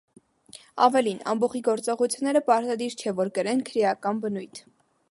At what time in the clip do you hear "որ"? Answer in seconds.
3.21-3.35